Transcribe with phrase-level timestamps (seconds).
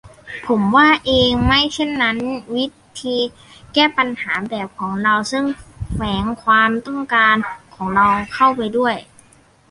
[0.47, 2.17] ผมว่าเอง: ไม่เช่นนั้น
[2.55, 2.65] 'วิ
[3.01, 3.17] ธี
[3.73, 5.43] แก้ปัญหาแบบของเรา-ซึ่ง
[5.93, 7.35] แฝงความต้องการ
[7.75, 8.95] ของเราเข้าไปด้วย